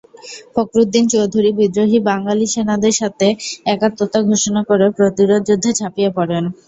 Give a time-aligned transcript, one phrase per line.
[0.53, 3.27] ফখরুদ্দিন চৌধুরী বিদ্রোহী বাঙালি সেনাদের সাথে
[3.67, 6.43] একাত্মতা ঘোষণা করে প্রতিরোধযুদ্ধে ঝাঁপিয়ে পড়েন।